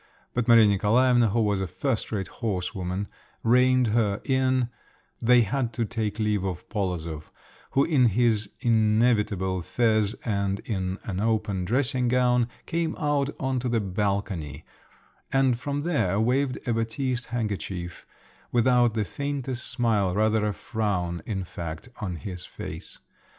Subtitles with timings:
[0.33, 3.07] But Maria Nikolaevna, who was a first rate horse woman,
[3.43, 4.69] reined her in;
[5.21, 7.31] they had to take leave of Polozov,
[7.73, 13.69] who in his inevitable fez and in an open dressing gown, came out on to
[13.69, 14.65] the balcony,
[15.31, 18.07] and from there waved a batiste handkerchief,
[18.51, 22.97] without the faintest smile, rather a frown, in fact, on his face.